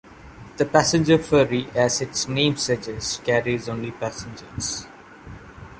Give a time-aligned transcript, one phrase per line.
[0.57, 4.87] The Passenger Ferry, as its name suggests, carries only passengers.